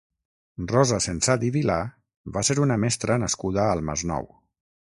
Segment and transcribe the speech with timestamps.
[0.71, 1.75] Rosa Sensat i Vilà
[2.39, 4.31] va ser una mestra nascuda al Masnou.